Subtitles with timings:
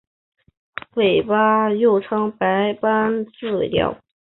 [0.01, 0.99] 白颊刺
[1.69, 3.95] 尾鱼又称白斑刺尾鲷。